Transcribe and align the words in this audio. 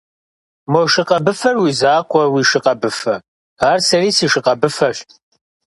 Мо 0.71 0.81
шы 0.91 1.03
къэбыфэр 1.07 1.55
уи 1.61 1.71
закъуэ 1.79 2.23
уи 2.33 2.43
шы 2.49 2.59
къэбыфэ, 2.65 3.15
ар 3.69 3.79
сэри 3.87 4.09
си 4.17 4.25
шы 4.31 4.39
къэбыфэщ. 4.45 4.97